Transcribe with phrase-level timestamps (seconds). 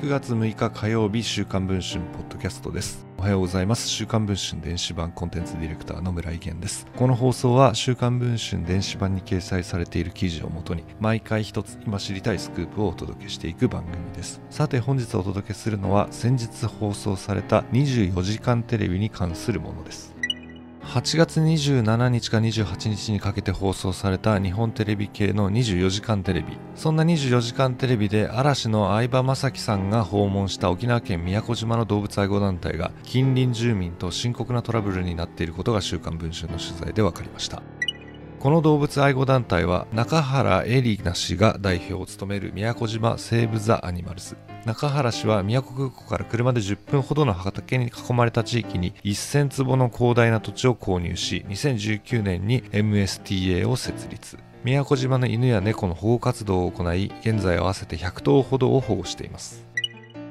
[0.00, 3.04] 9月6日火曜日週刊文春ポッドキャストです。
[3.18, 3.88] おはようございます。
[3.88, 6.86] 週刊文春電子版コンテンツディレクターの村井源です。
[6.94, 14.40] この放送は週刊文春電子版に掲載されている記事をもとに毎回一つ今知りたいスクープをお届けしていく番組です。
[14.50, 20.17] さて本日お届けするのは先日放送された24時間テレビに関するものです。
[20.88, 26.56] 8月27日か28日にかけて放送された日本テレビ系の24時間テレビ。
[26.76, 37.62] そんな24時間テレビで嵐の相葉雅紀さんが訪問した沖縄県宮古島の動物愛護団体が近隣住民と深刻なトラブルになっていることが週刊文春の取材で分かりました。
[38.40, 44.36] この動物愛護団体は中原エリナ氏が代表を務める宮古島セーブ・ザ・アニマルズ。
[44.64, 54.38] 中原氏は宮古空港から車で10分ほどの畑に囲まれた地域に1000坪の広大な土地を購入し2019年に MSTA を設立。
[54.62, 59.67] 宮古島の犬や猫の保護活動を行い現在合わせて100頭ほどを保護しています。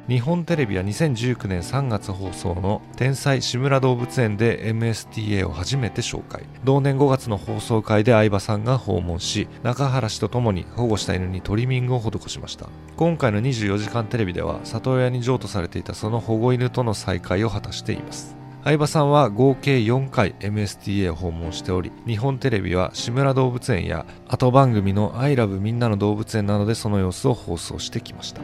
[0.08, 6.44] 日本テレビは2019年3月放送の天才志村動物園で MSTA を初めて紹介。
[6.64, 12.70] 同年5月の放送回で相葉さんが訪問し中原氏と共に保護した犬にトリミングを施しました。
[12.96, 18.38] 今回の24時間テレビでは里親に譲渡されていたその保護犬との再会を果たしています。
[18.64, 28.42] 相葉さんは合計4回 MSTA を訪問しており日本テレビは志村動物園や後番組の「アイラブみんなの動物園」などでその様子を放送してきました。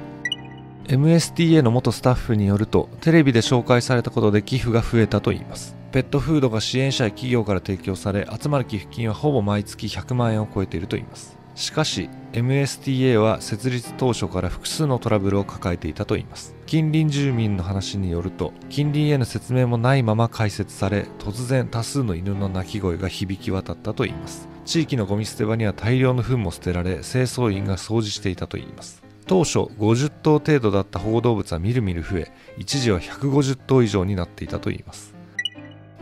[0.88, 5.76] MSTA の元スタッフによるとテレビで紹介されたことで寄付が増えたといいます。
[5.94, 11.38] ペットフードが支援者や企業から提供され集まる寄付金はほぼ毎月100万円を超えているといいます。
[11.56, 16.54] しかし MSTA は設立当初から複数のトラブルを抱えていたといいます。
[16.66, 24.50] 近隣住民の話によると近隣への説明もないまま開設され突然多数の犬の鳴き声が響き渡ったといいます。
[24.66, 29.04] 地域のゴミ捨て場には大量の糞も捨てられ清掃員が掃除していたといいます。
[29.26, 35.14] 当初50頭程度だった保護動物はみるみる増え一時は150頭以上になっていたといいます。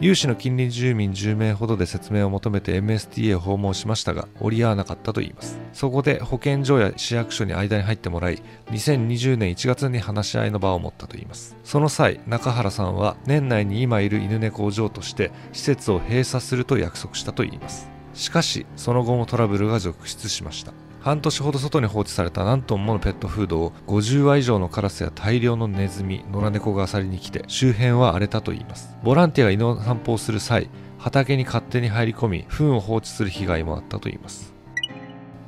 [0.01, 5.59] 有志の近隣住民10名ほどで説明を求めて MSTA を訪問しましたが折り合わなかったといいます。
[5.73, 11.55] そこで保健所や市役所に間に入ってもらい2020年1月に話し合いの場を持ったといいます。
[11.63, 17.87] その際中原さんは年内に今いる犬猫を譲渡して施設を閉鎖すると約束したといいます。
[18.15, 20.73] しかしその後もトラブルが続出しました。
[21.01, 28.95] 半年ほど外に放置された何トンものペットフードを50羽以上のカラスや大量のネズミ野良猫が漁りに来て周辺は荒れたといいます。
[29.01, 30.69] ボランティアが犬の散歩をする際
[30.99, 34.53] 畑に勝手に入り込み糞を放置する被害もあったといいます。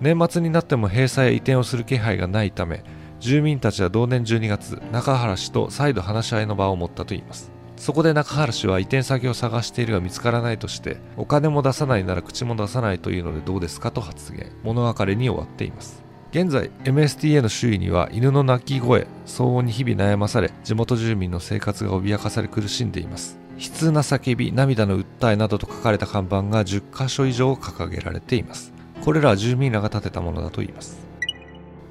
[0.01, 2.83] 年末になっても閉鎖や移転をする気配がないため
[3.19, 7.52] 住民たちは同年12月中原氏と再度話し合いの場を持ったといいます。
[7.83, 14.53] そこで中原氏は移転先を探しているが見つからないとしてお金も出さないなら口も出さないというのでどうですかと発言。
[14.63, 16.01] 物別れに終わっています。
[16.31, 23.37] 現在 MSTA の周囲には犬の鳴き声騒音に日々悩まされ地元住民の生活が脅かされ苦しんでいます。
[23.57, 28.71] 悲痛な叫び涙の訴えなどと書かれた看板が10カ所以上掲げられています。
[29.03, 31.05] これらは住民らが建てたものだといいます。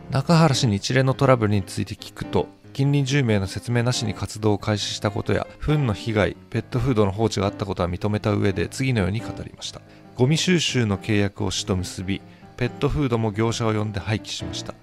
[0.08, 9.82] 中原氏に一連のトラブルについて聞くと近隣住民への説明なしに活動を開始したことや糞の被害ペットフードの放置があったことは認めた上で次のように語りました。
[10.14, 12.22] ゴミ収集の契約を市と結び
[12.56, 14.74] ペットフードも業者を呼んで廃棄しました。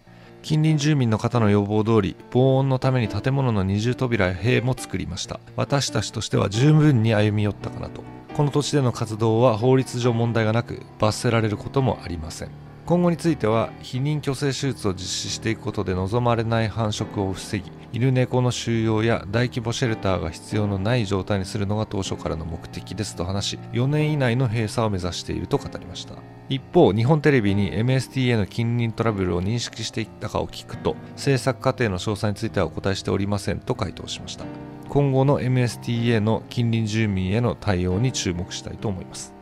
[0.41, 5.39] 近隣住民の方の要望通り防音のために建物の二重扉や塀も作りました。
[5.55, 8.03] 私たちとしては十分に歩み寄ったかなと。
[8.35, 12.68] この土地での活動は法律上問題がなく罰せられることもありません。
[12.89, 26.15] 今後については避妊去勢手術を実施していくことで望まれない繁殖を防ぎ犬猫の収容や大規模シェルターが必要のない状態にするのが当初からの目的ですと話し4年以内の閉鎖を目指していると語りました。
[26.49, 34.45] 一方日本テレビに MSTA の近隣トラブルを認識していったかを聞くと制作過程の詳細についてはお答えしておりませんと回答しました。
[34.89, 39.38] 今後の MSTA の近隣住民への対応に注目したいと思います。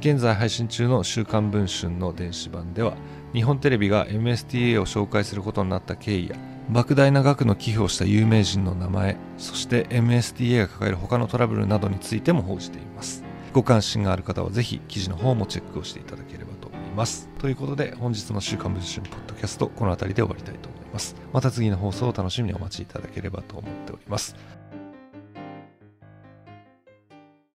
[0.00, 2.94] 現在配信中の「週刊文春」の電子版では
[3.34, 6.36] 日本テレビが MSTA を紹介することになった経緯や
[6.72, 13.22] 莫大な額の寄付をした有名人の名前そして MSTA が抱える他のトラブルなどについても報じています。
[13.52, 17.28] ご関心がある方はぜひ記事の方もチェックをしていただければと思います。
[17.38, 21.14] ということで本日の週刊文春ポッドキャストこの辺りで終わりたいと思います。
[21.32, 24.34] また次の放送を楽しみにお待ちいただければと思っております。